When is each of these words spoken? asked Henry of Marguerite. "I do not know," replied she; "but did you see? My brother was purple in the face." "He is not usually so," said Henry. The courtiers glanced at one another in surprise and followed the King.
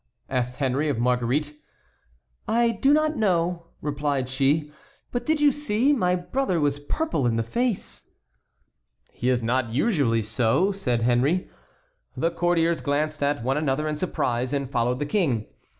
asked 0.29 0.55
Henry 0.57 0.89
of 0.89 0.97
Marguerite. 0.97 1.53
"I 2.47 2.71
do 2.71 2.91
not 2.91 3.17
know," 3.17 3.67
replied 3.81 4.29
she; 4.29 4.71
"but 5.11 5.27
did 5.27 5.39
you 5.39 5.51
see? 5.51 5.93
My 5.93 6.15
brother 6.15 6.59
was 6.59 6.79
purple 6.79 7.27
in 7.27 7.35
the 7.35 7.43
face." 7.43 8.09
"He 9.11 9.29
is 9.29 9.43
not 9.43 9.69
usually 9.71 10.23
so," 10.23 10.71
said 10.71 11.03
Henry. 11.03 11.51
The 12.17 12.31
courtiers 12.31 12.81
glanced 12.81 13.21
at 13.21 13.43
one 13.43 13.57
another 13.57 13.87
in 13.87 13.95
surprise 13.95 14.53
and 14.53 14.67
followed 14.71 14.97
the 14.97 15.05
King. 15.05 15.45